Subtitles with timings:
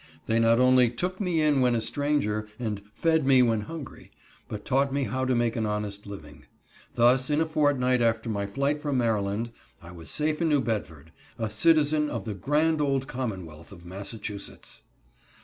[0.25, 4.09] They not only "took me in when a stranger" and "fed me when hungry,"
[4.47, 6.47] but taught me how to make an honest living.
[6.95, 11.11] Thus, in a fortnight after my flight from Maryland, I was safe in New Bedford,
[11.37, 14.81] a citizen of the grand old commonwealth of Massachusetts.